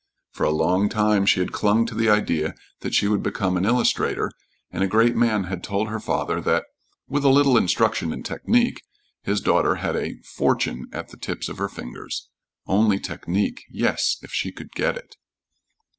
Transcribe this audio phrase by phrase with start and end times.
[0.31, 3.65] For a long time she had clung to the idea that she would become an
[3.65, 4.31] illustrator,
[4.71, 6.65] and a great man had told her father that
[7.07, 8.81] "with a little instruction in technique"
[9.21, 12.29] his daughter had "a fortune at the tips of her fingers."
[12.65, 13.61] Only technique!
[13.69, 15.17] Yes, if she could get it!